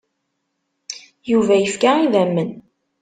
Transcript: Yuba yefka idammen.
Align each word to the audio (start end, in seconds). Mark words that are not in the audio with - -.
Yuba 1.31 1.53
yefka 1.57 1.91
idammen. 2.05 2.49